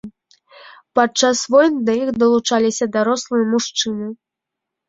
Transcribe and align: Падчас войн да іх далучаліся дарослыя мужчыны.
Падчас 0.99 1.43
войн 1.55 1.77
да 1.89 1.93
іх 2.01 2.09
далучаліся 2.23 2.85
дарослыя 2.97 3.43
мужчыны. 3.55 4.07